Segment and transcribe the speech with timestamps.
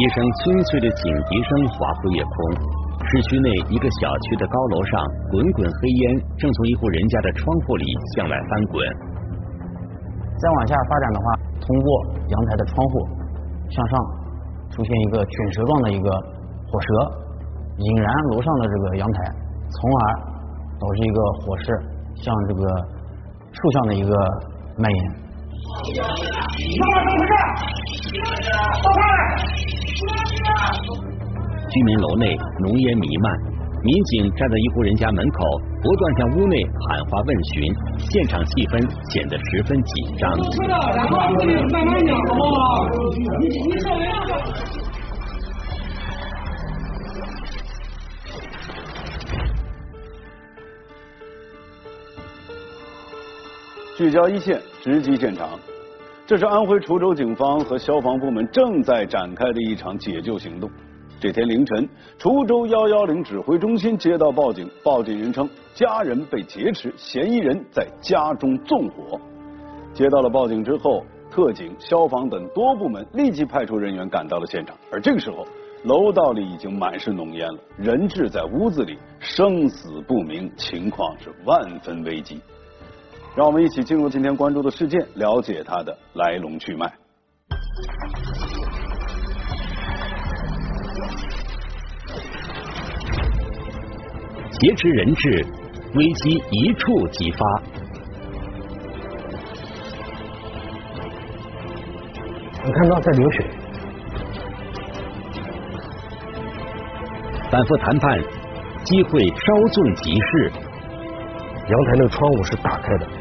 [0.00, 2.32] 一声清脆的警笛声划破夜空。
[3.04, 4.96] 市区内一个小区的高楼上，
[5.28, 7.84] 滚滚黑烟正从一户人家的窗户里
[8.16, 8.80] 向外翻滚。
[10.40, 11.26] 再往下发展的话，
[11.60, 13.04] 通过阳台的窗户
[13.68, 14.00] 向上
[14.70, 16.88] 出现一个卷舌状的一个火舌，
[17.76, 19.20] 引燃楼上的这个阳台，
[19.68, 20.00] 从而
[20.80, 21.64] 导致一个火势
[22.24, 22.64] 向这个
[23.52, 24.16] 竖向的一个
[24.78, 25.12] 蔓延
[26.80, 27.36] 那么怎么回事。
[31.68, 33.38] 居民楼内浓烟弥漫，
[33.84, 35.44] 民警站在一户人家门口，
[35.82, 38.80] 不断向屋内喊话问询，现场气氛
[39.12, 40.38] 显得十分紧张。
[53.96, 55.46] 聚焦一线，直击现场。
[56.30, 60.70] 这是安徽滁州警方和消防部门正在展开的一场解救行动。
[61.18, 61.88] 这天凌晨，
[62.20, 69.20] 滁州幺幺零指挥中心接到报警，报警人称家人被劫持，嫌疑人在家中纵火。
[69.92, 74.76] 接到了报警之后，特警、消防等多部门立即派出人员赶到了现场。
[74.92, 75.44] 而这个时候，
[75.82, 82.40] 楼道里已经满是浓烟了，人质在屋子里生死不明，情况是万分危急。
[83.36, 86.92] 让我们一起进入今天关注的事件，了解它的来龙去脉。
[94.58, 95.46] 劫持人质，
[95.94, 97.62] 危机一触即发。
[102.62, 103.48] 你看到在流血，
[107.50, 108.20] 反复谈判，
[108.84, 110.52] 机会稍纵即逝。
[111.68, 113.19] 阳台那个窗户是打开的。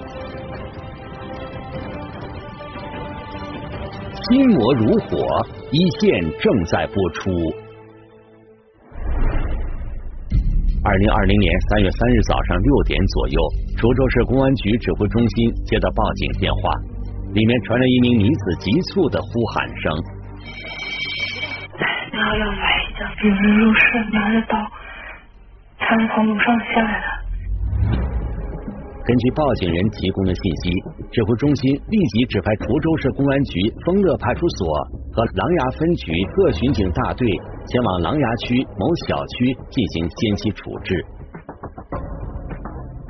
[4.30, 5.18] 心魔如火，
[5.72, 7.32] 一线正在播出。
[10.86, 13.42] 二零二零年三月三日早上六点左右，
[13.82, 16.70] 滁州市公安局指挥中心接到报警电话，
[17.34, 19.90] 里面传来一名女子急促的呼喊声
[22.14, 24.62] ：“然后要买一个病人入室，拿着刀，
[25.80, 27.18] 他们从楼上下来的。”
[29.10, 30.70] 根据报警人提供的信息，
[31.10, 34.70] 指挥中心立即指派滁州市公安局丰乐派出所
[35.18, 37.26] 和琅琊分局各巡警大队
[37.66, 40.94] 前往琅琊区某小区进行先期处置。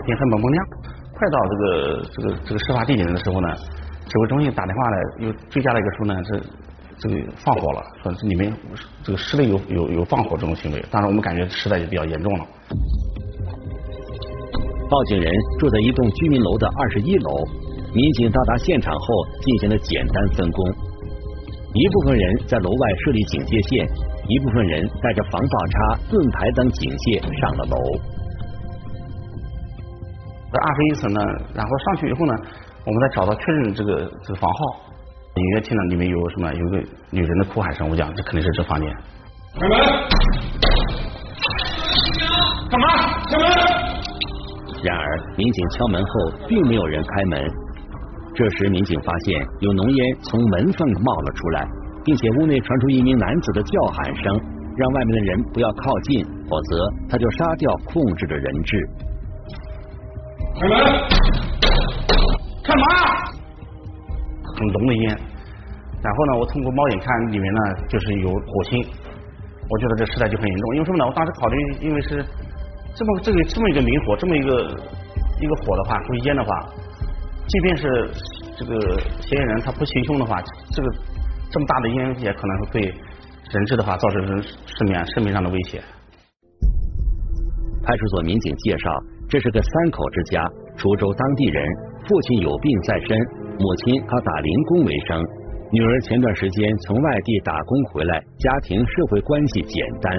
[0.08, 0.58] 天黑蒙蒙亮，
[1.12, 1.68] 快到这个
[2.16, 3.52] 这个这个事发地点的时候呢，
[4.08, 6.40] 指挥中心打电话来，又追加了一个说呢，这
[6.96, 8.48] 这个放火了，说这里面
[9.04, 12.48] 这个室内有有有放火这种行为，当然我们感觉实在就比较严重了。
[14.90, 17.46] 报警人住在一栋居民楼的二十一楼，
[17.94, 19.06] 民警到达现场后
[19.42, 20.66] 进行了简单分工，
[21.76, 23.88] 一部分人在楼外设立警戒线，
[24.28, 27.78] 一部分人带着防爆叉、盾牌等警械上了楼。
[30.52, 31.22] 在二十一层呢，
[31.54, 32.34] 然后上去以后呢，
[32.84, 34.58] 我们再找到确认这个这个房号，
[35.36, 38.92] 隐约听到里面有什么，有个女人的哭喊声，我讲这肯定是这房间。
[39.54, 39.78] 开门！
[42.72, 43.09] 干嘛？
[44.82, 47.44] 然而，民警敲门后，并没有人开门。
[48.34, 51.68] 这时，民警发现有浓烟从门缝冒了出来，
[52.06, 54.40] 并且屋内传出一名男子的叫喊声，
[54.78, 58.90] 让外面的人不要靠近，否则他就杀掉控制的人质。
[60.62, 60.78] 开门！
[62.64, 62.86] 干嘛？
[64.56, 65.18] 很浓的烟。
[66.02, 67.60] 然后呢，我通过猫眼看，里面呢
[67.90, 68.86] 就是有火星。
[69.70, 71.06] 我觉得这事态就很严重，因为什么呢？
[71.06, 72.26] 我当时考虑，因为是。
[72.96, 74.50] 这么这个这么一个明火，这么一个
[75.42, 76.50] 一个火的话，会烟的话，
[77.48, 78.12] 即便是
[78.58, 80.42] 这个嫌疑人他不行凶的话，
[80.72, 80.92] 这个
[81.52, 82.82] 这么大的烟也可能会对
[83.52, 85.82] 人质的话造成生生命生命上的威胁。
[87.82, 88.92] 派出所民警介绍，
[89.30, 90.44] 这是个三口之家，
[90.78, 91.64] 滁州当地人，
[92.06, 93.18] 父亲有病在身，
[93.58, 95.24] 母亲靠打零工为生，
[95.72, 100.12] 女儿前段时间从外地打工回来，家庭社会关系简单。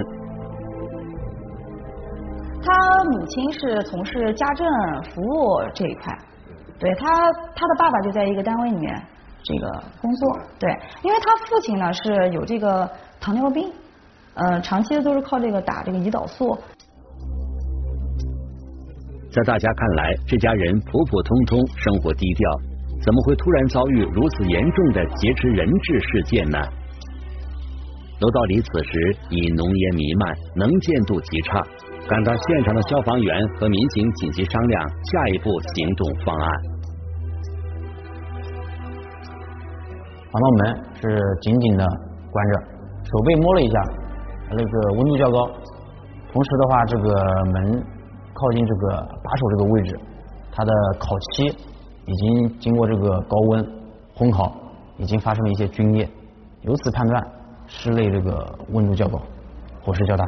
[2.63, 4.67] 他母亲是从事家政
[5.03, 6.17] 服务这一块，
[6.79, 7.07] 对他
[7.55, 9.01] 他的爸爸就在一个单位里面
[9.43, 10.69] 这个工作，对，
[11.03, 13.71] 因为他父亲呢是有这个糖尿病，
[14.35, 16.57] 呃，长期的都是靠这个打这个胰岛素。
[19.31, 22.51] 在大家看来，这家人普普通通，生活低调，
[23.01, 26.59] 怎么会突然遭遇如此严重的劫持人质事件呢？
[28.19, 31.63] 楼道里此时已浓烟弥漫，能见度极差。
[32.11, 36.45] 赶到现场的消防员和民警紧急商量下一步行动方案。
[40.29, 41.85] 防盗门是紧紧的
[42.29, 42.59] 关着，
[43.05, 43.79] 手背摸了一下，
[44.49, 45.47] 那个温度较高。
[46.33, 47.81] 同时的话，这个门
[48.33, 48.89] 靠近这个
[49.23, 49.97] 把手这个位置，
[50.51, 51.45] 它的烤漆
[52.07, 53.65] 已经经过这个高温
[54.17, 54.53] 烘烤，
[54.97, 56.05] 已经发生了一些皲裂，
[56.63, 57.25] 由此判断
[57.67, 59.17] 室内这个温度较高，
[59.81, 60.25] 火势较大。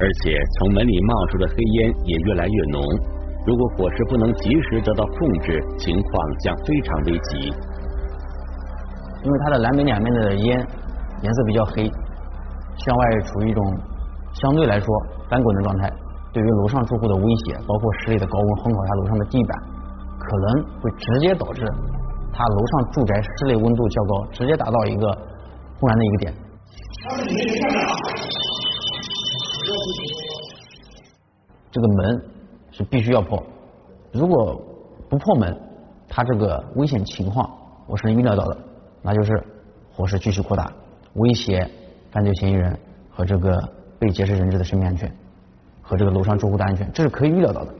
[0.00, 2.80] 而且从门里冒出的黑烟也越来越浓，
[3.46, 7.52] 如果火势不能及时得到控制，情况将非常危急。
[9.22, 10.66] 因为它的南北两面的烟
[11.22, 11.84] 颜色比较黑，
[12.76, 13.62] 向外处于一种。
[14.32, 14.86] 相对来说，
[15.28, 15.90] 翻滚的状态，
[16.32, 19.58] 对于楼上住户的威胁，包括室内的高温烘烤下楼上的地板，
[20.20, 21.66] 可能会直接导致
[22.32, 25.10] 它楼上住宅室内温度较高，直接达到一个
[25.80, 26.32] 突燃的一个点。
[31.70, 32.24] 这个门
[32.70, 33.42] 是必须要破，
[34.12, 34.60] 如果
[35.08, 35.56] 不破门，
[36.08, 37.50] 它这个危险情况
[37.86, 38.58] 我是预料到的，
[39.02, 39.42] 那就是
[39.92, 40.72] 火势继续扩大，
[41.14, 41.68] 威胁
[42.10, 42.78] 犯罪嫌疑人
[43.10, 43.58] 和这个。
[44.00, 45.14] 被劫持人质的生命安全
[45.82, 47.74] 和这个楼上住户的安全，这是可以预料到的。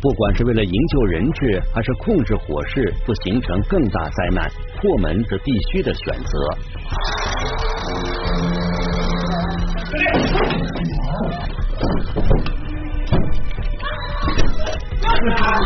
[0.00, 4.50] 不管是为了营救人质，还是控制火势，不形成更大灾难，
[4.80, 6.32] 破门是必须的选择。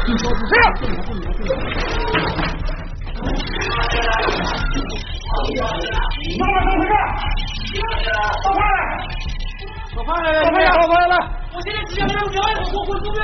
[0.07, 0.71] 报快来！
[6.39, 6.45] 报
[8.45, 8.71] 快来！
[9.97, 10.71] 报快来！
[10.77, 11.15] 报快来！
[11.53, 13.19] 我现在只想让你安好过活，兄弟。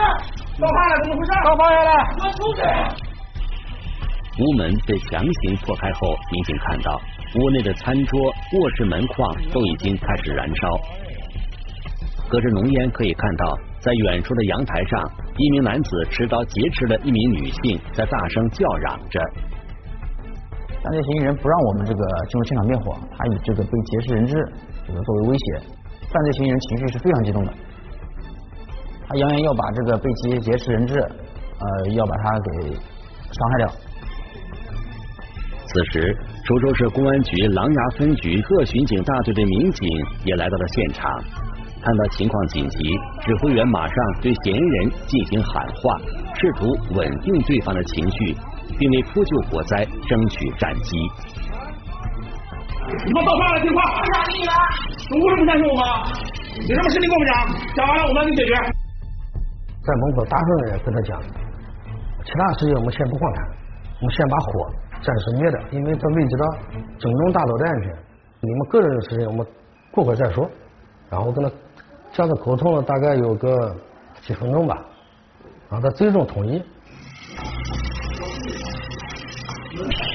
[0.58, 0.92] 报快来！
[1.02, 1.30] 怎么回事？
[1.44, 1.90] 报快来！
[2.18, 2.60] 我出去。
[4.40, 7.00] 屋门被强行破开后，民警看到
[7.36, 10.68] 屋内的餐桌、卧室门框都已经开始燃烧。
[12.28, 19.20] 隔着浓烟可以看到，在远处的阳台上，一名男子持刀劫持了一名女性，在大声叫嚷着。
[20.82, 24.34] 犯罪嫌疑人不让我们这个进入现场灭火，他以这个被劫持人质
[24.86, 25.44] 这个作为威胁。
[26.08, 27.52] 犯罪嫌疑人情绪是非常激动的，
[29.08, 33.68] 他扬言要把这个被劫劫持人质，呃，要把他给伤害掉。
[35.66, 39.88] 此时，滁州市公安局琅琊分局特巡警大队的民警
[40.24, 41.10] 也来到了现场，
[41.84, 42.78] 看到情况紧急，
[43.20, 45.98] 指挥员马上对嫌疑人进行喊话，
[46.34, 48.36] 试图稳定对方的情绪。
[48.78, 50.96] 并为扑救火灾争取战机。
[53.04, 53.82] 你们报案了，听话。
[53.84, 54.52] 我想你了。
[55.10, 55.84] 你为什么相信我们？
[56.68, 57.32] 有什么事情跟我们讲，
[57.76, 58.52] 讲完了我们给你解决。
[59.84, 61.20] 在门口大声的跟他讲，
[62.24, 63.42] 其他事情我们先不管他，
[64.00, 64.50] 我们先把火
[65.02, 66.44] 暂时灭掉，因为这危及到
[66.98, 67.92] 整栋大楼的安全。
[68.40, 69.46] 你们个人的事情我们
[69.90, 70.48] 过会再说。
[71.10, 71.50] 然后跟他
[72.12, 73.74] 这样子沟通了大概有个
[74.20, 74.76] 几分钟吧，
[75.70, 76.62] 然后他最终同意。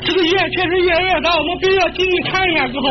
[0.06, 2.88] 这个烟确实越来越大，我们必须要进去看一下，师傅。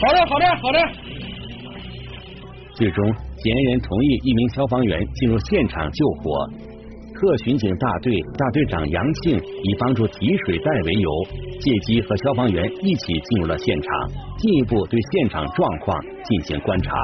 [0.00, 0.78] 好的，好的，好的。
[2.74, 3.04] 最终，
[3.36, 6.48] 嫌疑人同意一名消防员进入现场救火。
[7.16, 11.10] 特巡警大队大队长杨庆以帮助提水袋为由，
[11.58, 14.08] 借机和消防员一起进入了现场，
[14.38, 16.94] 进一步对现场状况进行观察。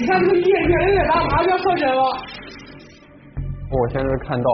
[0.00, 2.02] 你看这个烟越来越大，马上要烧起来了。
[3.70, 4.50] 我现在看到。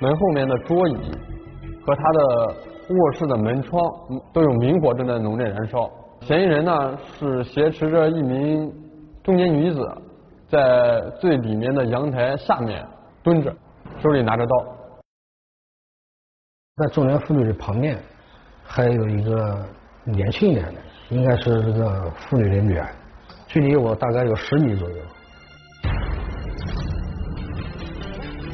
[0.00, 0.94] 门后面的桌椅
[1.84, 2.54] 和他的
[2.88, 3.82] 卧室的门窗
[4.32, 5.90] 都有明火正在浓烈燃烧。
[6.20, 8.72] 嫌疑人呢是挟持着一名
[9.24, 9.80] 中年女子，
[10.46, 12.80] 在最里面的阳台下面
[13.28, 13.54] 蹲着，
[14.02, 14.56] 手里拿着刀。
[16.76, 18.02] 在中年妇女的旁边
[18.64, 19.68] 还有一个
[20.04, 20.80] 年轻一点的，
[21.10, 22.88] 应该是这个妇女的女儿，
[23.46, 24.96] 距离我大概有十米左右。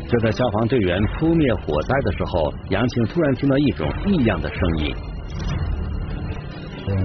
[0.08, 4.96] 就在消防队员扑灭火灾的时候，杨庆突然听到一种异样的声音，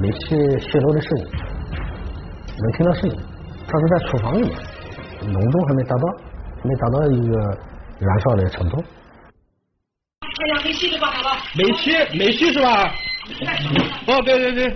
[0.01, 1.27] 煤气泄漏的声音，
[2.57, 3.15] 能听到声音。
[3.67, 6.03] 他是在厨房里面，浓度还没达到，
[6.63, 7.37] 没达到一个
[7.99, 8.83] 燃烧的程度。
[11.55, 12.93] 煤气，煤气是吧？
[14.07, 14.75] 哦，对对对。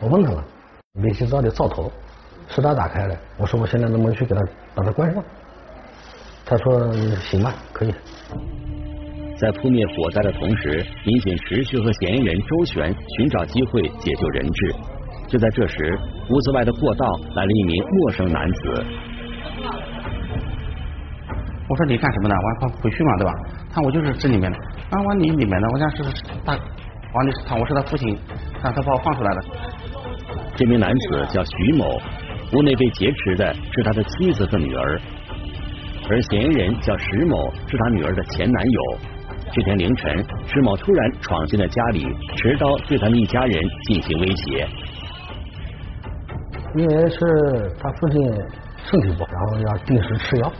[0.00, 0.44] 我问他了，
[0.94, 1.92] 煤气灶的灶头。
[2.48, 4.42] 是他打开的，我说我现在能不能去给他
[4.74, 5.24] 把它关上？
[6.44, 6.92] 他说
[7.30, 7.94] 行吧，可以。
[9.38, 14.74] 在扑灭火灾的同时，民警持续和嫌疑人周旋，寻找机会解救人质。
[15.32, 15.98] 就在这时，
[16.28, 18.84] 屋子外的过道来了一名陌生男子。
[21.66, 22.34] 我说你干什么呢？
[22.36, 23.32] 我快回去嘛，对吧？
[23.72, 24.58] 他我就是这里面的。
[24.90, 26.02] 啊，我你里面的，我想是
[26.44, 26.52] 大，
[27.14, 28.14] 王你他我是他父亲，
[28.60, 29.44] 他他把我放出来的。
[30.54, 31.98] 这名男子叫徐某。
[32.52, 35.00] 屋内被劫持的是他的妻子和女儿。
[36.10, 38.98] 而嫌疑人叫石某，是他女儿的前男友。
[39.50, 44.68] 这天凌晨，石某突然闯进了家里，持刀对他们一家人进行威胁。
[46.74, 47.18] 因为是
[47.78, 48.22] 他父亲
[48.90, 50.52] 身体不好，然后要定时吃药，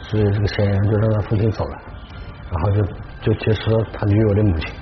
[0.00, 1.78] 所以这个嫌疑人就让他父亲走了，
[2.50, 2.82] 然后就
[3.20, 4.72] 就劫持了他女友的母亲。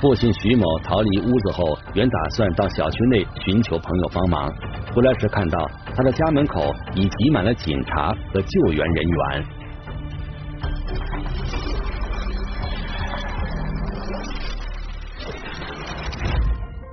[0.00, 4.50] 父亲徐某逃离屋子后，原打算到小区内寻求朋友帮忙，
[4.94, 9.44] 回来时看到他的家门口已挤满了警察和救援人员。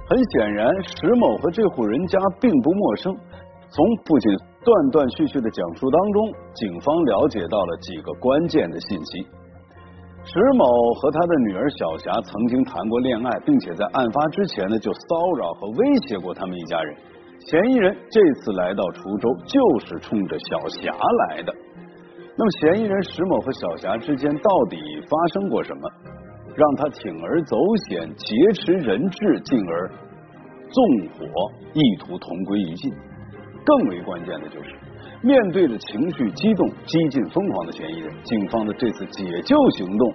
[0.10, 3.14] 很显然，石某和这户人家并不陌生。
[3.70, 4.32] 从父亲
[4.64, 9.28] 断断续续的讲述当中，警方了解到了几个关键的信息。
[10.24, 16.96] 石某和他的女儿小霞曾经谈过恋爱，并且在案发之前呢就骚扰和威胁过他们一家人。
[17.46, 20.92] 嫌疑人这次来到滁州就是冲着小霞
[21.28, 21.54] 来的。
[22.38, 25.90] 那么，嫌疑人石某和小霞之间到底发生过什么？
[26.58, 29.88] 让他铤而走险劫持人质，进而
[30.74, 30.84] 纵
[31.14, 31.22] 火，
[31.74, 32.92] 意图同归于尽。
[33.64, 34.74] 更为关键的就是，
[35.22, 40.14] 面对着情绪激动、激进疯狂的嫌疑人，警方的这次解救行动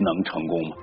[0.00, 0.76] 能成功吗？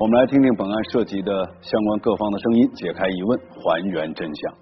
[0.00, 4.54] 我们来听听本案涉及的相关各方的声音，解开疑问，还原真相。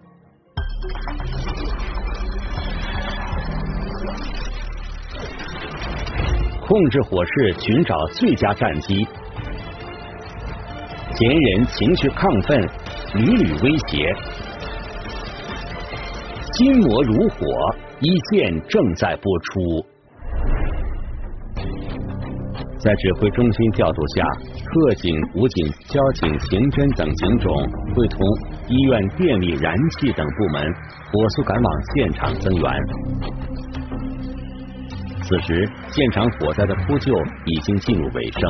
[6.61, 9.07] 控制火势，寻找最佳战机。
[11.19, 12.61] 嫌疑人情绪亢奋，
[13.15, 14.13] 屡屡威胁。
[16.53, 17.41] 心魔如火，
[18.01, 19.81] 一线正在播出。
[22.77, 24.27] 在指挥中心调度下，
[24.61, 27.49] 特警、武警、交警、刑侦等警种
[27.97, 28.21] 会同
[28.69, 30.69] 医院、电力、燃气等部门
[31.11, 32.65] 火速赶往现场增援。
[35.23, 38.43] 此时，现场火灾的扑救已经进入尾声。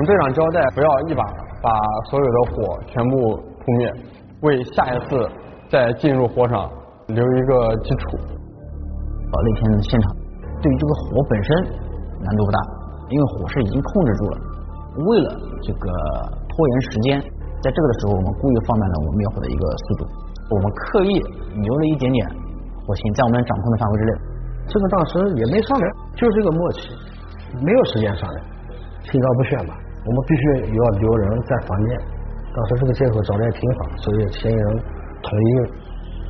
[0.00, 1.20] 我们队长交代，不要一把
[1.60, 1.68] 把
[2.08, 3.92] 所有的火全部扑灭，
[4.40, 5.28] 为下一次
[5.68, 6.64] 再进入火场
[7.08, 8.16] 留一个基础。
[8.16, 10.16] 啊，那天现场
[10.64, 11.52] 对于这个火本身
[12.16, 12.58] 难度不大，
[13.12, 14.36] 因为火势已经控制住了。
[15.04, 15.92] 为了这个
[16.48, 17.20] 拖延时间，
[17.60, 20.08] 在这个的时候，我们故意放慢了我们灭火的一个速度，
[20.48, 21.12] 我们刻意
[21.60, 22.26] 留了一点点
[22.88, 24.12] 火星在我们掌控的范围之内。
[24.64, 25.84] 这个当时也没商量，
[26.16, 26.88] 就是这个默契，
[27.60, 28.40] 没有时间商量。
[29.04, 30.42] 心照不宣吧，我们必须
[30.74, 31.98] 要留人在房间。
[32.54, 34.66] 当时这个借口找的也挺好，所以嫌疑人
[35.22, 35.50] 同意，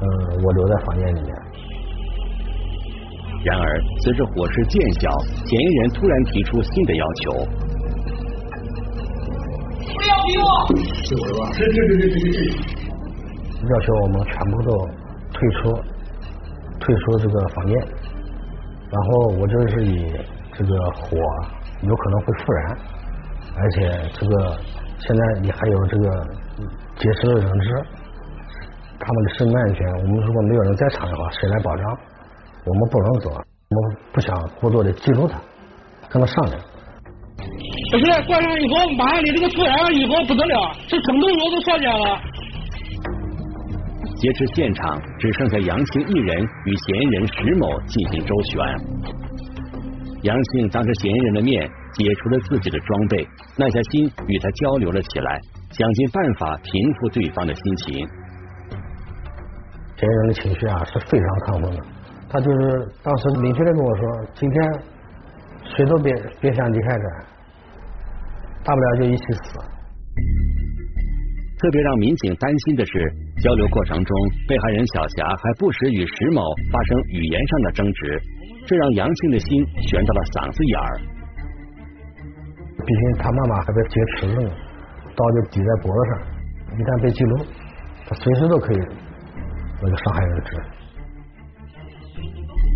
[0.03, 0.07] 嗯，
[0.45, 1.31] 我留在房间里面。
[3.45, 5.09] 然而，随着火势渐小，
[5.47, 7.31] 嫌疑人突然提出新的要求。
[9.81, 10.45] 不要逼我！
[11.05, 11.53] 是我吧？
[11.53, 12.39] 是是是是是。
[13.71, 14.71] 要求我们全部都
[15.33, 15.73] 退出，
[16.81, 17.75] 退出这个房间。
[18.91, 20.12] 然后我就是以
[20.53, 21.17] 这个火。
[21.83, 22.77] 有可能会复燃，
[23.62, 24.59] 而且这个
[24.99, 26.26] 现在你还有这个
[26.97, 27.83] 劫持的人质，
[28.99, 31.99] 他们的生命安全，我们如果没有人在场的话，谁来保障？
[32.64, 35.40] 我们不能走，我们不想过多的记录他，
[36.09, 36.61] 跟他商量。
[37.90, 42.21] 不是关上以后，马上你这个复燃了以后不得了，这整栋楼都烧起来了。
[44.17, 48.61] 劫持现场只剩下杨庆一人与嫌疑人石某进行周旋。
[50.23, 58.09] 杨庆当着嫌疑人的面解除了自己的装备，耐下心与他交流了起来，想尽办法平复对方的心情。
[59.97, 61.85] 嫌疑人的情绪啊是非常亢奋的，
[62.29, 64.03] 他就是当时明确的跟我说
[64.35, 64.57] ：“今天
[65.77, 67.05] 谁都别别想离开这，
[68.65, 69.61] 大不了就一起死。”
[71.61, 72.93] 特别让民警担心的是，
[73.43, 74.17] 交流过程中，
[74.49, 76.41] 被害人小霞还不时与石某
[76.73, 78.23] 发生语言上的争执。
[78.67, 81.20] 这让杨庆的心悬到了嗓子眼儿。
[82.91, 84.51] 毕竟他妈妈还被劫持呢，
[85.15, 86.13] 刀就抵在脖子上，
[86.75, 87.47] 一旦被记录，
[88.03, 88.79] 他随时都可以
[89.79, 90.51] 那个伤害人质。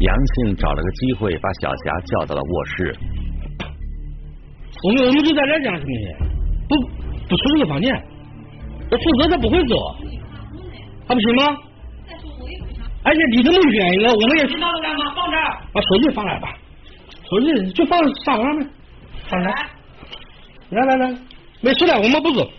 [0.07, 2.95] 杨庆找了个机会把小霞叫到了卧室。
[4.87, 6.07] 我们我们就在这讲什么呢？
[6.71, 6.79] 不
[7.27, 7.91] 不出这个房间，
[8.93, 9.75] 我否则他不会走，
[11.09, 11.43] 还不行吗？
[13.03, 14.61] 而且离这么远一个，我们也去。
[14.61, 15.11] 放干嘛？
[15.17, 15.59] 放这儿。
[15.73, 16.55] 把手机放来吧，
[17.11, 18.71] 手机就放沙发上面。
[19.27, 19.74] 放来。
[20.71, 21.19] 来来来，
[21.61, 22.51] 没事的，我们不走。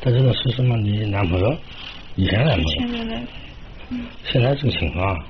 [0.00, 0.76] 他这个是什么？
[0.76, 1.56] 你男朋友？
[2.14, 2.70] 以前男朋友。
[2.70, 3.20] 现在的。
[4.24, 5.24] 现在这个情况，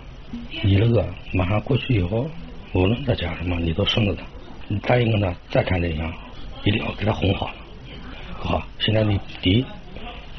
[0.63, 2.29] 你那个马上过去以后，
[2.73, 4.25] 无论他讲什么，你都顺着他。
[4.69, 6.13] 你答应跟他再谈对象，
[6.65, 7.55] 一定要给他哄好了。
[8.39, 9.65] 好，现在你第一，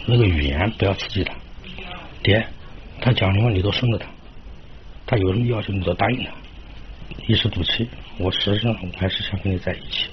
[0.05, 1.33] 那个语言不要刺激他。
[2.21, 2.45] 第二。
[2.99, 4.07] 他讲什么你都顺着他，
[5.05, 6.31] 他有什么要求你都答应他，
[7.27, 7.87] 一时赌气。
[8.17, 10.07] 我实际上我还是想跟你在一起，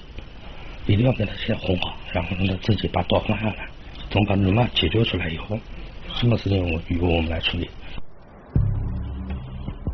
[0.87, 3.67] 一定要给他先哄好，然后让他自己把刀放下来，
[4.09, 5.57] 等把人嘛解决出来以后，
[6.13, 7.69] 什么事情我由我们来处理。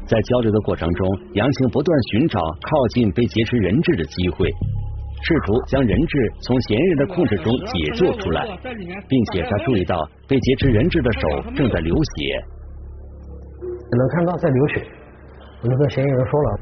[0.05, 4.49] 在交流的过程中，杨晴不断寻找靠近被劫持人质的机会，
[5.23, 8.45] 试图将人质从嫌疑人的控制中解救出来，
[9.07, 9.95] 并且他注意到
[10.27, 12.43] 被劫持人质的手正在流血，
[13.61, 14.85] 能看到在流血。
[15.63, 16.59] 我就跟嫌疑人说了，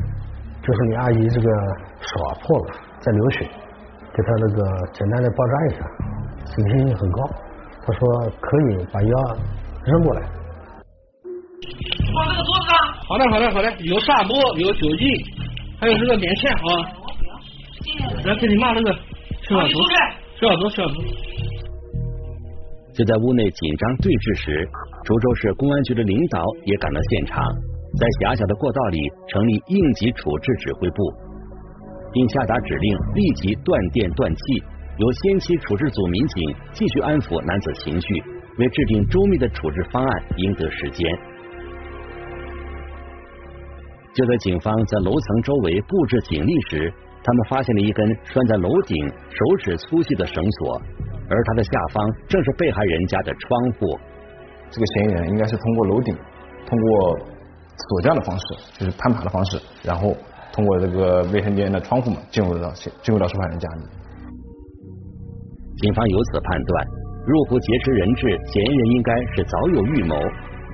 [0.61, 1.49] 就是你阿姨这个
[2.01, 3.47] 手啊破了，在流血，
[4.19, 4.59] 给他那个
[4.91, 5.79] 简单的包扎一下，
[6.43, 7.23] 警惕性很高。
[7.87, 7.99] 他说
[8.41, 9.13] 可以把药
[9.85, 10.19] 扔过来。
[12.13, 12.75] 放这个桌子上。
[13.07, 13.71] 好的，好的，好的。
[13.79, 15.07] 有纱布，有酒精，
[15.79, 16.59] 还有这个棉线啊。
[18.25, 18.91] 来给你骂那个
[19.47, 19.79] 消消毒，
[20.35, 20.95] 消消毒，消消毒。
[22.91, 24.67] 就在屋内紧张对峙时，
[25.07, 27.39] 滁州市公安局的领导也赶到现场，
[27.95, 28.99] 在狭小的过道里
[29.31, 31.07] 成立应急处置指挥部，
[32.11, 34.41] 并下达指令，立即断电断气。
[34.97, 38.07] 由先期处置组民警继续安抚男子情绪，
[38.57, 41.07] 为制定周密的处置方案赢得时间。
[44.13, 46.91] 就在警方在楼层周围布置警力时，
[47.23, 50.81] 他们发现了一根拴在楼顶、手指粗细的绳索，
[51.29, 53.97] 而它的下方正是被害人家的窗户。
[54.69, 56.13] 这个嫌疑人应该是通过楼顶，
[56.65, 57.19] 通过
[57.87, 58.45] 锁匠的方式，
[58.79, 60.13] 就是攀爬的方式，然后
[60.51, 63.83] 通过这个卫生间的窗户门进入到进入到受害人家里。
[65.77, 66.85] 警方由此判断，
[67.25, 70.15] 入户劫持人质嫌疑人应该是早有预谋。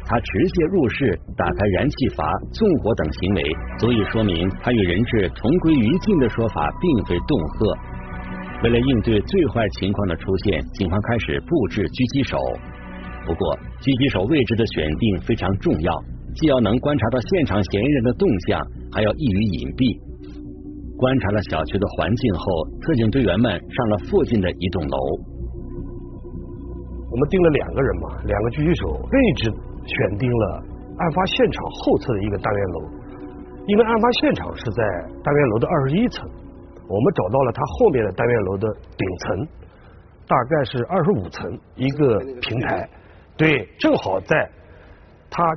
[0.08, 3.42] 他持械入室，打开燃气阀、纵火等行为，
[3.80, 7.74] 足以说明他与人质同归于尽的说法并非恫吓。
[8.64, 12.38] 为了应对最坏情况的出现，警方开始布置狙击手。
[13.26, 15.90] 不过，狙击手位置的选定非常重要，
[16.36, 18.60] 既要能观察到现场嫌疑人的动向，
[18.92, 19.84] 还要易于隐蔽。
[20.96, 22.44] 观察了小区的环境后，
[22.80, 24.98] 特警队员们上了附近的一栋楼。
[27.12, 29.52] 我们定了两个人嘛，两个狙击手，位置。
[29.86, 30.64] 选定了
[30.98, 32.82] 案发现场后侧的一个单元楼，
[33.68, 34.82] 因为案发现场是在
[35.24, 36.28] 单元楼的二十一层，
[36.90, 38.68] 我们找到了它后面的单元楼的
[38.98, 39.48] 顶层，
[40.28, 42.90] 大概是二十五层一个平台，
[43.38, 44.50] 对，正好在
[45.30, 45.56] 他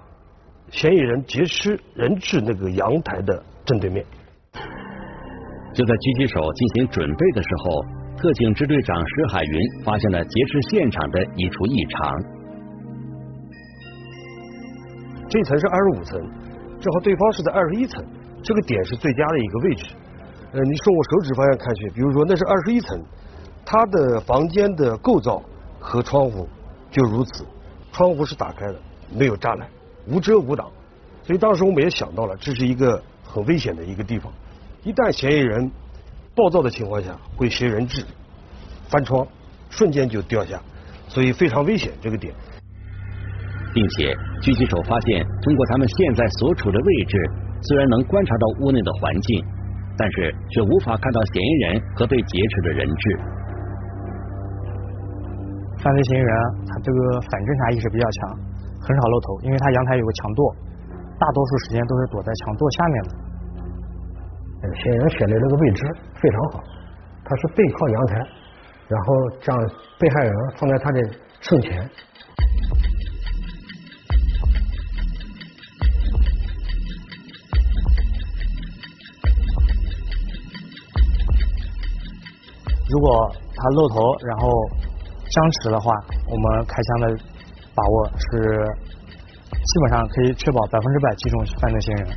[0.70, 4.04] 嫌疑人劫持人质那个阳台的正对面。
[5.72, 7.84] 就在狙击手进行准备的时候，
[8.16, 12.10] 特警支队长石海云发现了劫持现场的一处异常。
[15.28, 16.18] 这层是二十五层，
[16.80, 18.04] 正好对方是在二十一层，
[18.42, 19.94] 这个点是最佳的一个位置。
[20.52, 22.98] 呃，你从我手指方向看去，比如说那是二十一层，
[23.64, 25.42] 他的房间的构造
[25.78, 26.48] 和窗户
[26.90, 27.46] 就如此，
[27.92, 28.80] 窗户是打开的，
[29.14, 29.68] 没有栅栏，
[30.10, 30.70] 无遮无挡，
[31.22, 34.32] 所以当时我们也想到了，这是一个很危险的一个地方。
[34.84, 35.70] 一旦嫌疑人
[36.34, 38.04] 暴躁的情况下，会携人质
[38.88, 39.26] 翻窗，
[39.68, 40.60] 瞬间就掉下，
[41.08, 42.32] 所以非常危险这个点。
[43.74, 47.14] 并且，狙击手发现，通过他们现在所处的位置，
[47.62, 49.44] 虽然能观察到屋内的环境，
[49.96, 53.04] 但是却无法看到嫌疑人和被劫持的人质。
[55.78, 56.32] 犯罪嫌疑人
[56.66, 58.18] 他这个反侦查意识比较强，
[58.80, 60.54] 很少露头，因为他阳台有个墙垛，
[61.18, 63.10] 大多数时间都是躲在墙垛下面的。
[64.74, 65.80] 嫌疑人选的这个位置
[66.20, 66.62] 非常好，
[67.24, 68.12] 他是背靠阳台，
[68.88, 69.06] 然后
[69.40, 69.56] 将
[69.98, 70.98] 被害人放在他的
[71.40, 71.78] 身前。
[82.90, 84.48] 如果他露头，然后
[85.30, 85.92] 僵持的话，
[86.26, 87.18] 我们开枪的
[87.78, 88.26] 把握是
[89.52, 92.08] 基本上可以确保百分之百击中犯罪嫌疑人。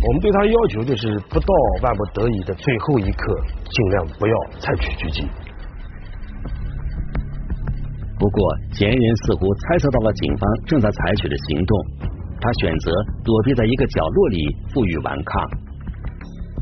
[0.00, 1.46] 我们对他的要求就是，不到
[1.82, 5.28] 万不得已的最后一刻，尽量不要采取狙击。
[8.18, 11.72] 不过，嫌疑人似乎猜测到了警方正在采取的行动。
[12.40, 12.92] 他选择
[13.24, 15.67] 躲避在一个角落里，负隅顽抗。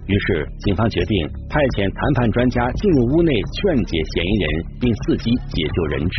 [0.07, 4.47] 于是，警方决定派遣谈判专家进入屋内劝解嫌疑人，
[4.79, 6.17] 并伺机解救人质。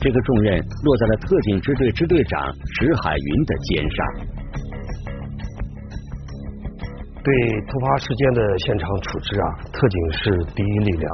[0.00, 2.40] 这个重任落在了特警支队支队长
[2.80, 3.98] 石海云的肩上。
[7.20, 7.28] 对
[7.68, 10.24] 突发事件的现场处置啊，特警是
[10.56, 11.06] 第一力量，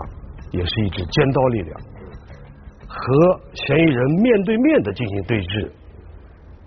[0.53, 1.75] 也是一支尖刀力量。
[2.87, 5.69] 和嫌疑人面对面的进行对峙。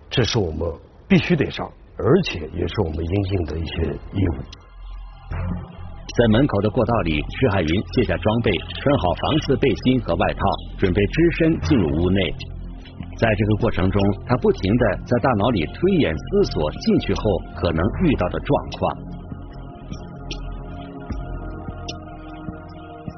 [0.09, 0.67] 这是我们
[1.07, 4.43] 必须得上，而且也是我们应尽的一些义务。
[5.29, 10.39] 在门口的过道里，施海云卸下装备，穿好防刺背心和外套，
[10.77, 12.33] 准备只身进入屋内。
[13.17, 17.21] 在这个过程中，他不停的在大脑里推演思索进去后
[17.55, 18.97] 可能遇到的状况。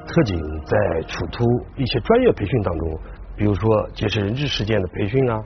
[0.06, 1.44] 特警在处突
[1.76, 3.00] 一些专业培训当中，
[3.36, 5.42] 比如说劫持人质事件的培训啊，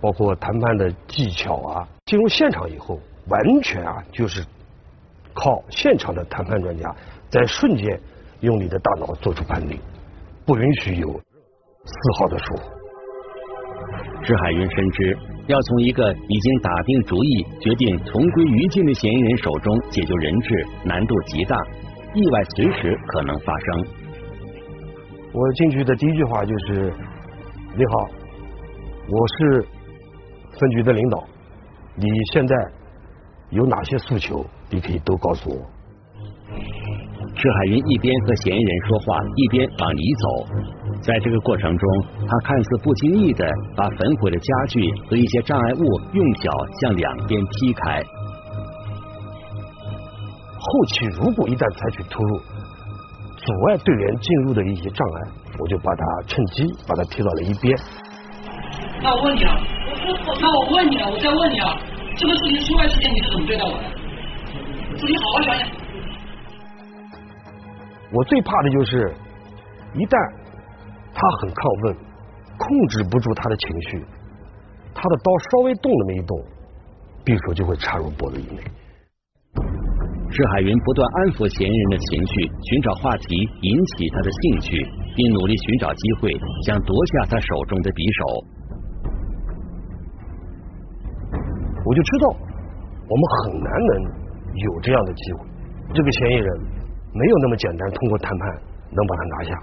[0.00, 4.44] 包括谈判的技巧啊，进入现场以后，完全啊就是
[5.36, 6.96] 靠现场的谈判专家，
[7.28, 8.00] 在瞬间
[8.40, 9.78] 用你的大脑做出判定，
[10.46, 12.62] 不允许有丝毫的疏忽。
[14.24, 21.56] 施海云深知，要从一个已经打定主意、决定同归于尽的嫌疑人手中解救人质，难度极大，
[22.14, 23.86] 意外随时可能发生。
[25.32, 26.92] 我进去的第一句话就是
[27.76, 28.08] ：“你好，
[29.08, 29.66] 我是
[30.58, 31.22] 分局的领导，
[31.94, 32.56] 你现在
[33.50, 34.44] 有哪些诉求？
[34.70, 35.56] 你可以都告诉我。”
[37.38, 40.46] 施海云一边和嫌疑人说话，一边往里走。
[41.02, 41.88] 在这个过程中，
[42.26, 46.50] 他看似不经意的把焚毁的家具和一些障碍物用脚
[46.80, 48.02] 向两边踢开。
[50.58, 52.38] 后期如果一旦采取突入，
[53.36, 57.76] 阻碍队员进入的一些障碍，我就把他趁机把他踢到了一边。
[59.02, 59.60] 那我问你啊，
[60.40, 61.76] 那我问你啊，我再问你啊，
[62.16, 64.05] 这个事情出外之前你是怎么对待我的？
[64.96, 65.68] 自己好好想想。
[68.12, 69.14] 我最怕的就是
[69.94, 70.16] 一旦
[71.12, 71.96] 他很亢奋，
[72.56, 74.04] 控制不住他的情绪，
[74.94, 76.32] 他的刀稍微动那么一动，
[77.24, 78.62] 匕首就会插入脖子以内。
[80.28, 83.32] 施海云不断安抚嫌疑人的情绪，寻找话题
[83.62, 84.84] 引起他的兴趣，
[85.16, 86.32] 并努力寻找机会
[86.66, 88.20] 想夺下他手中的匕首。
[91.86, 92.24] 我就知道
[93.08, 93.92] 我们很难能
[94.64, 95.40] 有这样的机会。
[95.94, 96.60] 这个嫌疑人
[97.12, 98.48] 没有那么简单，通过谈判
[98.90, 99.62] 能把他拿下，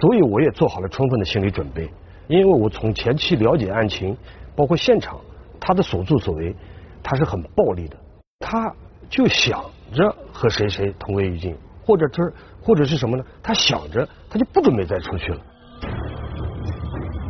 [0.00, 1.90] 所以我也做好了充分的心理准备。
[2.28, 4.16] 因为我从前期了解案情，
[4.54, 5.20] 包括现场
[5.60, 6.54] 他的所作所为，
[7.02, 7.96] 他是很暴力的，
[8.40, 8.72] 他
[9.08, 9.62] 就想。
[9.92, 13.22] 着和谁谁同归于尽，或者是或者是什么呢？
[13.42, 15.38] 他想着，他就不准备再出去了。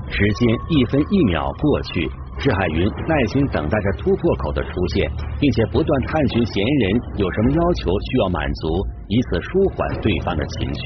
[0.08, 2.08] 时间一分一秒过去，
[2.42, 10.82] 施海云耐心等待着突破口的出现，并且不断探寻嫌疑人有什么要求需要满足，以此舒缓对方的情绪。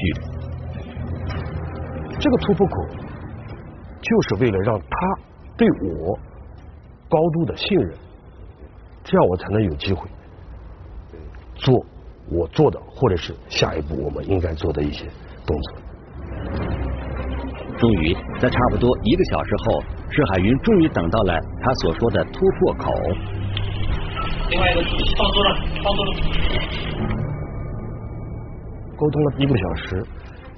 [2.19, 2.87] 这个突破口
[3.99, 4.85] 就是为了让他
[5.57, 6.19] 对我
[7.09, 7.91] 高度的信任，
[9.03, 10.07] 这样我才能有机会。
[11.55, 11.83] 做
[12.29, 15.05] 我做的，或者是下一步我们应该做的一些
[15.43, 15.86] 动作。
[17.77, 22.93] 终于，在差不多一个小时后，施海云终于等到了他所说的突破口。
[24.49, 25.49] 另外一个放松了，
[25.83, 26.11] 放松了。
[28.97, 30.03] 沟通了一个小时，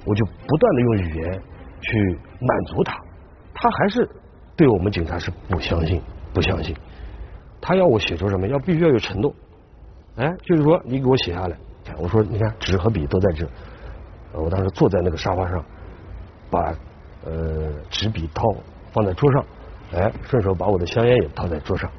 [0.06, 1.42] 我就不断的用语言
[1.80, 2.96] 去满足他，
[3.52, 4.08] 他还是
[4.56, 6.00] 对我们警察是不相信，
[6.32, 6.74] 不相信。
[7.60, 8.46] 他要我写出什么？
[8.46, 9.34] 要必须要有承诺。
[10.16, 11.56] 哎，就是说你给我写下来。
[11.98, 13.46] 我说你看纸和笔都在这。
[14.32, 15.62] 我当时坐在那个沙发上，
[16.50, 16.72] 把
[17.24, 18.42] 呃纸笔套
[18.92, 19.44] 放在桌上，
[19.92, 21.90] 哎，顺手把我的香烟也套在桌上。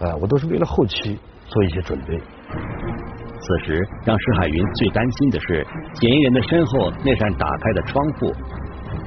[0.00, 2.18] 哎，我都是为了后期做一些准备。
[3.40, 8.32] 此时让石海云最担心的是嫌疑人的身后那扇打开的窗户。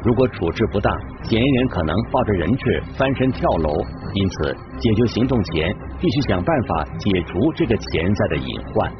[0.03, 0.91] 如果处置不当，
[1.23, 3.71] 嫌疑人可能抱着人质翻身跳楼。
[4.13, 8.91] 因此，解救行动前必须想办法解除这个潜在的隐患。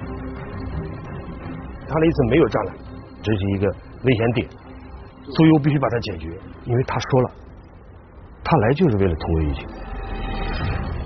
[1.87, 2.75] 他那次没有栅栏，
[3.21, 3.67] 这是一个
[4.03, 4.47] 危险点，
[5.23, 6.29] 所以我必须把它解决。
[6.65, 7.31] 因为他说了，
[8.43, 9.67] 他来就是为了同归于尽。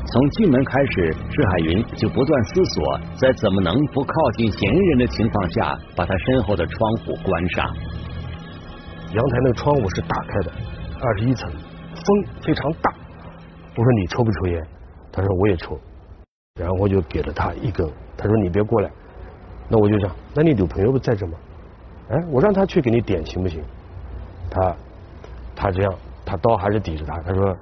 [0.08, 7.66] 从进门开始，施海云就不断思索，在怎么能不靠近嫌疑人的情况下，把他身后的窗户关上。
[9.14, 10.52] 阳台那个窗户是打开的，
[11.02, 12.94] 二十一层，风非常大。
[13.76, 14.68] 我说你抽不抽烟？
[15.12, 15.78] 他说我也抽。
[16.60, 17.86] 然后我就给了他一根。
[18.16, 18.90] 他说你别过来。
[19.68, 21.34] 那我就想，那你女朋友不在这吗？
[22.10, 23.62] 哎，我让他去给你点行不行？
[24.56, 24.76] 他
[25.56, 25.94] 他这样，
[26.26, 27.20] 他刀还是抵着他。
[27.22, 27.58] 他说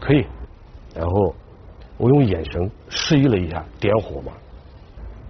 [0.00, 0.26] 可以。
[0.94, 1.34] 然后
[1.98, 4.32] 我用眼神示意了一下点火嘛。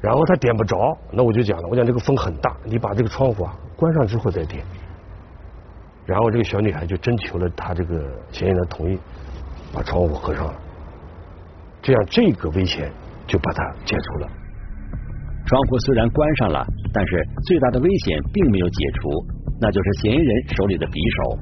[0.01, 4.65] 然后他点不着，那我就讲了，我讲这个风很大，你把这个窗户啊关上之后再点。
[6.07, 8.01] 然后这个小女孩就征求了他这个
[8.33, 8.99] 嫌疑人同意，
[9.75, 10.55] 把窗户合上了，
[11.83, 12.91] 这样这个危险
[13.27, 14.29] 就把它解除了。
[15.47, 19.09] 窗户虽然关上了，但是最大的危险并没有解除，
[19.61, 21.37] 那就是嫌疑人手里的匕首。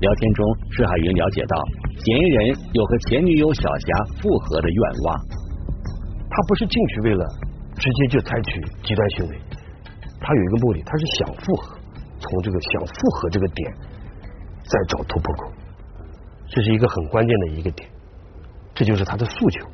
[0.00, 0.40] 聊天中，
[0.72, 1.54] 施海云了解到，
[2.02, 2.36] 嫌疑人
[2.72, 3.88] 有和前女友小霞
[4.20, 5.08] 复合的愿望。
[6.28, 7.22] 他不是进去为了
[7.78, 9.38] 直接就采取极端行为，
[10.20, 11.78] 他有一个目的，他是想复合，
[12.18, 13.70] 从这个想复合这个点
[14.66, 15.52] 再找突破口，
[16.50, 17.88] 这是一个很关键的一个点，
[18.74, 19.64] 这就是他的诉求。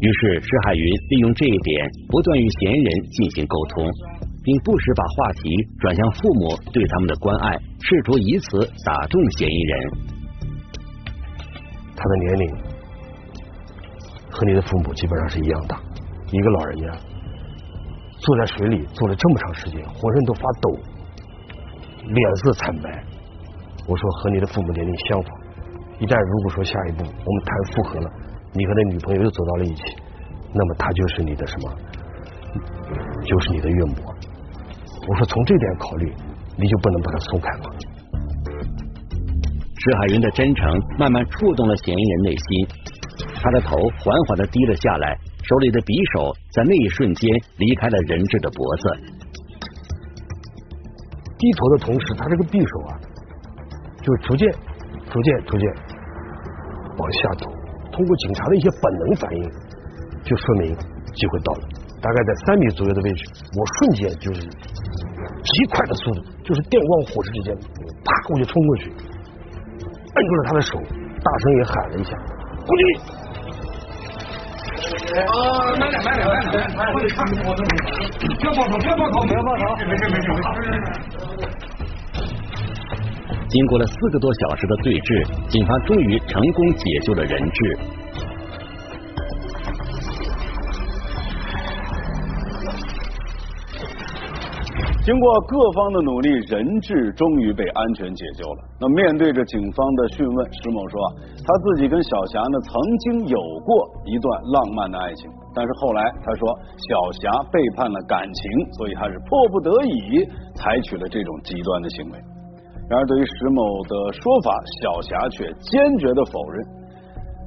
[0.00, 3.86] 于是施海云利用这一点，不断与嫌疑人进行沟通，
[4.44, 5.40] 并不时把话题
[5.80, 9.90] 转向父母对他们的关爱，试图以此打动嫌疑人。
[11.96, 12.56] 他的年龄
[14.30, 15.80] 和你的父母基本上是一样大，
[16.30, 16.86] 一个老人家
[18.18, 20.78] 坐在水里坐了这么长时间，浑身都发抖，
[22.04, 23.02] 脸色惨白。
[23.88, 25.30] 我说和你的父母年龄相仿，
[25.98, 28.10] 一旦如果说下一步我们谈复合了。
[28.52, 29.82] 你和那女朋友又走到了一起，
[30.52, 31.72] 那么他就是你的什么？
[33.24, 33.96] 就是你的岳母。
[35.06, 36.12] 我说从这点考虑，
[36.56, 37.70] 你就不能把他松开吗？
[39.76, 40.64] 石海云的真诚
[40.98, 42.66] 慢慢触动了嫌疑人内心，
[43.36, 45.14] 他的头缓缓的低了下来，
[45.44, 48.84] 手里的匕首在那一瞬间离开了人质的脖子。
[51.36, 52.96] 低头的同时，他这个匕首啊，
[54.00, 54.48] 就逐渐、
[55.12, 55.64] 逐渐、逐渐
[56.96, 57.44] 往下走。
[57.92, 59.42] 通过警察的一些本能反应，
[60.24, 60.72] 就说明
[61.12, 61.83] 机会到了。
[62.04, 63.24] 大概在三米左右的位置，
[63.56, 67.56] 我瞬间就是极快的速度，就是电光火石之间，
[68.04, 70.78] 啪我就冲过去，摁住了他的手，
[71.24, 72.12] 大声也喊了一下
[72.68, 72.84] ：“过去！”
[75.16, 75.32] 啊，
[75.80, 77.08] 慢点，慢点，慢点，慢点，
[78.36, 80.44] 不要抱头，不要抱头，不要抱头，没事，没事，没事。
[83.48, 87.78] 经过了四个多小时的对峙，警方终于成功解救了人质。
[95.04, 98.64] 经过各方的努力，人质终于被安全解救了。
[98.80, 100.98] 那面对着警方的讯问，石某说，
[101.44, 102.72] 他自己跟小霞呢曾
[103.04, 106.48] 经有过一段浪漫的爱情，但是后来他说
[106.88, 110.24] 小霞背叛了感情，所以他是迫不得已
[110.56, 112.18] 采取了这种极端的行为。
[112.88, 116.64] 然而，对于石某的说法，小霞却坚决的否认。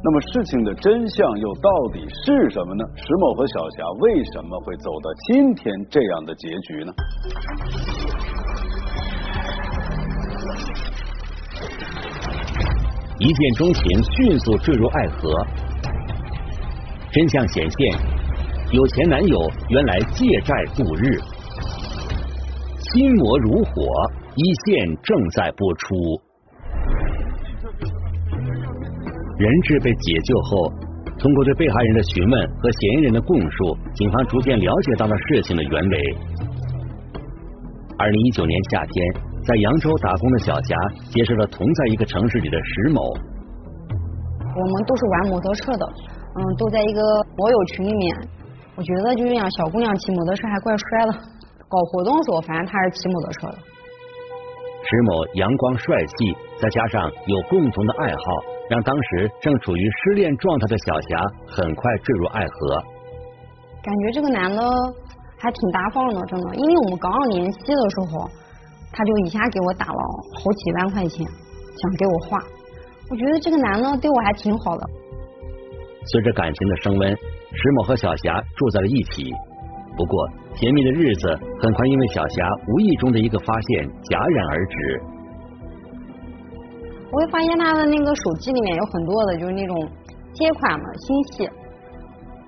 [0.03, 2.85] 那么，事情的真相又到底是什么呢？
[2.95, 6.93] 石某和小霞为什么会走到今天这样的结局呢？
[13.19, 15.33] 一见钟情，迅速坠入爱河，
[17.11, 17.99] 真相显现，
[18.71, 21.19] 有前男友原来借债度日，
[22.79, 23.71] 心魔如火。
[24.39, 26.26] 一线正在播出。
[29.37, 30.71] 人质被解救后，
[31.19, 35.97] 通过对被害人的询问和嫌疑人的供述，警方逐渐了解到了事情的原委。
[37.99, 39.05] 二零一九年夏天，
[39.45, 40.75] 在扬州打工的小霞
[41.09, 43.01] 结识了同在一个城市里的石某。
[44.57, 47.01] 我们都是玩摩托车的，嗯，都在一个
[47.37, 48.17] 摩友群里面。
[48.75, 51.13] 我觉得就这样，小姑娘骑摩托车还怪帅的。
[51.69, 53.57] 搞活动的时候，反正她是骑摩托车的。
[54.89, 58.23] 石某阳光帅气，再加上有共同的爱好，
[58.69, 62.83] 让当时正处于失恋状态的小霞很快坠入爱河。
[63.83, 64.61] 感觉这个男的
[65.37, 68.29] 还挺大方的，真的，因为我们刚刚联系的时候，
[68.91, 69.99] 他就一下给我打了
[70.35, 72.37] 好几万块钱，想给我花。
[73.09, 74.83] 我觉得这个男的对我还挺好的。
[76.11, 79.31] 随着感情的升温，石某和小霞住在了一起。
[79.95, 81.29] 不过，甜蜜的日子
[81.61, 85.01] 很快因为小霞无意中的一个发现戛然而止。
[87.11, 89.75] 我会发现他的那个手机里面有很多的，就是那种
[90.33, 91.49] 借款嘛信息。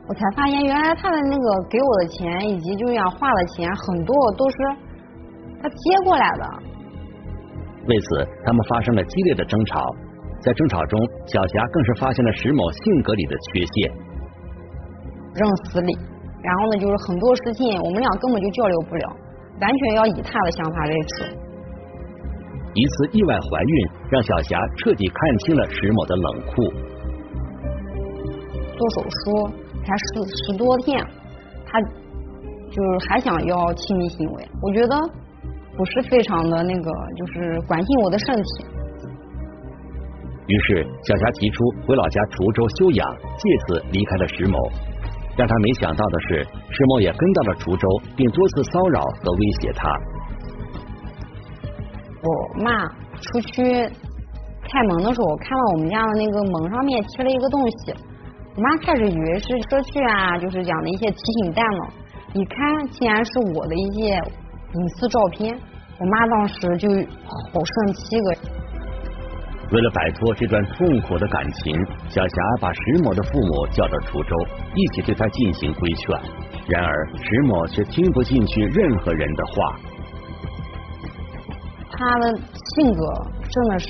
[0.07, 4.57] 我才发现，原来他的那个给我的钱以及就是要花的钱，很多都是
[5.61, 6.43] 他接过来的。
[7.87, 9.79] 为此，他们发生了激烈的争吵。
[10.41, 13.91] 在争吵中，小霞更是发现了石某性格里的缺陷，
[15.35, 15.97] 认死理。
[16.41, 19.15] 然后呢，就是很多事情我们俩根本就交流不了，
[19.59, 21.37] 完全要以他的想法来吃。
[22.79, 26.71] 一次意外怀孕，让小霞彻底看清了石某的冷酷。
[28.77, 29.49] 做手术
[29.83, 30.05] 才十
[30.45, 31.05] 十多天，
[31.65, 31.81] 他
[32.71, 34.95] 就是还想要亲密行为，我觉得
[35.75, 38.65] 不是非常的那个，就是关心我的身体。
[40.47, 43.03] 于是小霞提出回老家滁州休养，
[43.35, 44.57] 借此离开了石某。
[45.37, 49.91] 让他没想到的是，石某也跟到了滁州，并多次骚扰和威胁他。
[52.21, 52.85] 我妈
[53.21, 57.93] 出去开门的时候，看到我们家的那个门上面贴了一个东西，
[58.55, 61.83] 我妈开始以为是社区啊，就是讲的一些提醒单呢。
[62.33, 64.09] 一看，竟然是我的一些
[64.73, 65.57] 隐私照片，
[65.99, 68.35] 我妈当时就好生气个。
[69.71, 71.73] 为了摆脱这段痛苦的感情，
[72.09, 74.35] 小霞把石某的父母叫到滁州，
[74.75, 76.19] 一起对他进行规劝。
[76.67, 79.53] 然而石某却听不进去任何人的话。
[81.99, 82.39] 他的
[82.77, 83.03] 性格
[83.43, 83.89] 真的是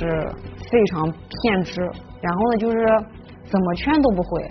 [0.72, 1.80] 非常偏执，
[2.22, 2.76] 然后呢，就是
[3.46, 4.42] 怎么劝都不会，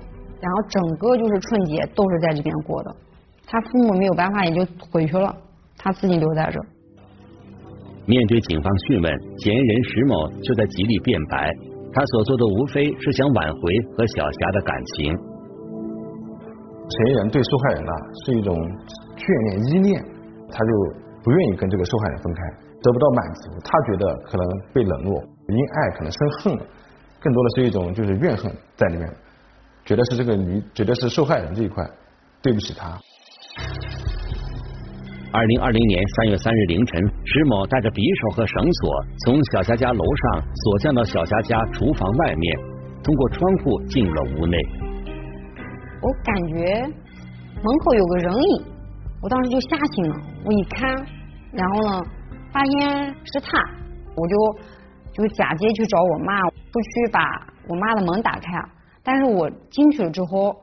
[0.41, 2.95] 然后整个就是春节都是在这边过的。
[3.49, 5.35] 他父母没有办法，也就回去了，
[5.77, 6.61] 他自己留在这。
[8.07, 11.53] 面对警方讯问，嫌疑人石某就在极力辩白，
[11.93, 13.61] 他所做的无非是想挽回
[13.97, 15.17] 和小霞的感情。
[16.89, 17.93] 嫌疑人对受害人呢
[18.25, 18.55] 是一种
[19.17, 20.01] 眷恋依恋，
[20.49, 20.71] 他就
[21.25, 22.41] 不愿意跟这个受害人分开，
[22.81, 26.67] 得不到满足，他觉得可能被冷落，因爱可能生恨了，
[27.21, 29.09] 更多的是一种就是怨恨在里面，
[29.85, 31.85] 觉得是这个女，觉得是受害人这一块
[32.43, 32.99] 对不起他。
[35.31, 42.57] 二零二零年三月三日凌晨，石某带着匕首和绳索从小霞家楼上锁降到小霞家厨房外面，
[43.05, 44.57] 通过窗户进入了屋内。
[46.01, 46.81] 我感觉
[47.61, 48.65] 门口有个人影，
[49.21, 50.17] 我当时就吓醒了。
[50.47, 50.89] 我一看，
[51.53, 51.93] 然后呢，
[52.59, 53.63] 发现是他，
[54.17, 54.35] 我就
[55.13, 57.21] 就假借去找我妈，不去把
[57.69, 58.51] 我妈的门打开。
[59.05, 60.57] 但是我进去了之后。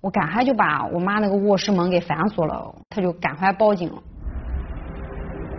[0.00, 3.98] 我赶快就把我妈那个卧室门给反锁了，他就赶快报警了。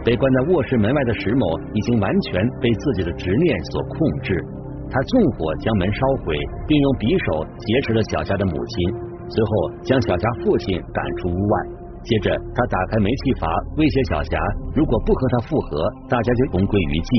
[0.06, 4.42] 被关在卧室门外的石某已经完全被自己的执念所控制，
[4.90, 8.96] 他纵火将门烧毁，并用匕首劫持了小霞的母亲，
[9.28, 9.52] 随后
[9.84, 11.79] 将小霞父亲赶出屋外。
[12.04, 14.40] 接着，他打开煤气阀威胁小霞，
[14.76, 17.12] 如果不和他复合，大家就同归于尽。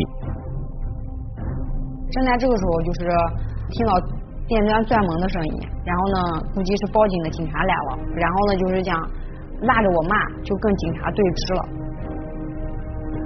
[2.10, 3.00] 正在这个时候，就是
[3.70, 3.92] 听到。
[4.50, 6.18] 电钻钻门的声音，然后呢，
[6.52, 8.98] 估计是报警的警察来了，然后呢，就是讲
[9.62, 11.62] 拉着我骂就跟警察对峙了。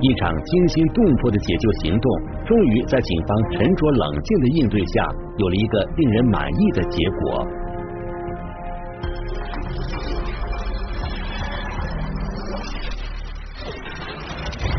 [0.03, 2.13] 一场惊心动魄的解救行动，
[2.45, 7.41] 终于在警方沉着冷静的应对下，有了一个令人满意的结果。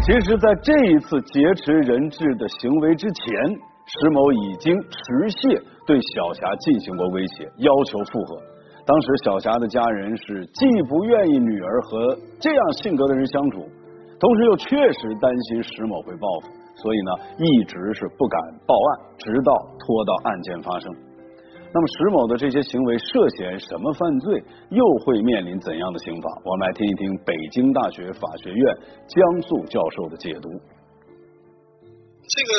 [0.05, 3.25] 其实，在这一次劫持人质的行为之前，
[3.89, 5.01] 石某已经持
[5.33, 5.57] 械。
[5.87, 8.37] 对小霞进行过威胁，要求复合。
[8.85, 13.65] 当时小霞的家人是既不愿意女儿和这样性格的人相处，
[14.21, 18.37] 同时又确实担心石某会报复，所以呢一直是不敢
[18.69, 20.93] 报案，直到拖到案件发生。
[21.75, 24.39] 那么石某的这些行为涉嫌什么犯罪，
[24.71, 26.31] 又会面临怎样的刑罚？
[26.45, 28.63] 我们来听一听北京大学法学院
[29.11, 30.47] 江素教授的解读。
[32.31, 32.53] 这个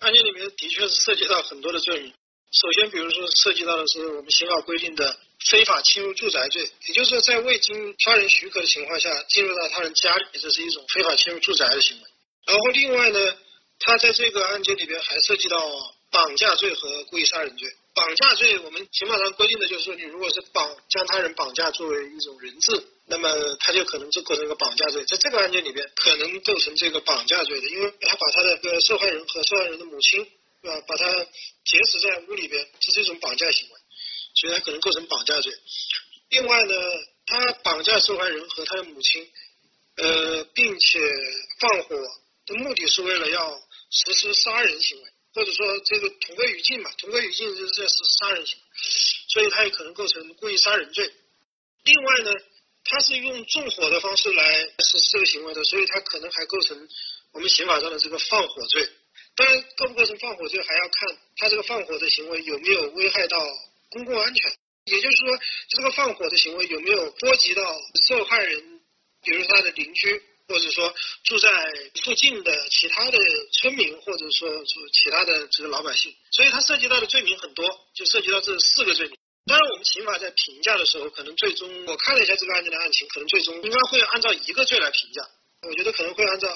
[0.00, 2.12] 案件里面的确是涉及到很多的罪名。
[2.50, 5.14] 首先，比如说涉及到的是我们刑法规定的
[5.46, 12.02] 非法侵入住宅罪，也就是说，在未经他人许可的情况下进入到他人家里，这是一种非法侵入住宅的行为。
[12.50, 13.18] 然后，另外呢，
[13.78, 15.56] 他在这个案件里边还涉及到
[16.10, 17.70] 绑架罪和故意杀人罪。
[17.94, 25.04] 绑架罪，我们刑法上规定的就是说，你如果是绑将他人绑架作为一种人质，那么他就可能就构成一个绑架罪。
[25.04, 30.30] 在这个案件里边，可能构成这个绑架罪的，因为他把他的个受害人和受害人的母亲。
[30.62, 31.10] 啊，把他
[31.64, 33.74] 劫持在屋里边，这是一种绑架行为，
[34.34, 35.50] 所以他可能构成绑架罪。
[36.28, 36.74] 另外呢，
[37.24, 39.26] 他绑架受害人和他的母亲，
[39.96, 41.00] 呃，并且
[41.60, 41.96] 放火
[42.44, 43.58] 的目的是为了要
[43.90, 48.64] 实施杀人行为，或者说这个同归于尽嘛，同归于尽就是在实施杀人行为，
[49.28, 51.12] 所以他也可能构成故意杀人罪。
[51.84, 52.32] 另外呢，
[52.84, 56.88] 他是用纵火的方式来实施这个行为的，所以他可能还构成
[57.32, 58.88] 我们刑法上的这个放火罪。
[59.36, 63.38] 当然，构不构成放火罪还要看他这个放火的行为有没有危害到
[63.90, 64.52] 公共安全，
[64.86, 67.62] 也就是说，这个放火的行为有没有波及到
[68.08, 68.80] 受害人，
[69.22, 70.92] 比如他的邻居，或者说
[71.22, 71.48] 住在
[72.02, 73.16] 附近的其他的
[73.52, 76.12] 村民，或者说说其他的这个老百姓。
[76.32, 79.16] 所以它涉及到的罪名很多，就涉及到这四个罪名。
[79.46, 85.22] 当然，我们刑法在评价的时候，可能最终我看了一下这个案件的案情，可能最终应该会按照一个罪来评价。
[85.68, 86.48] 我觉得可能会按照。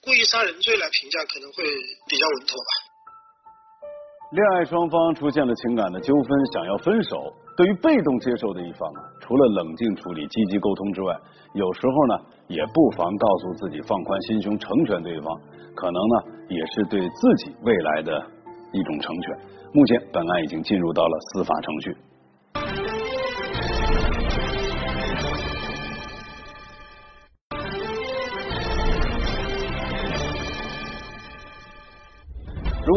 [0.00, 1.64] 故意杀人罪来评价可能会
[2.08, 2.70] 比较稳妥吧。
[4.30, 11.12] 恋爱双方出现了情感的纠纷，想要分手，对于被动接受的一方啊，除了冷静处理、积极沟通之外，
[11.54, 12.14] 有时候呢，
[12.46, 15.26] 也不妨告诉自己放宽心胸，成全对方，
[15.74, 18.12] 可能呢，也是对自己未来的
[18.72, 19.36] 一种成全。
[19.74, 21.96] 目前，本案已经进入到了司法程序。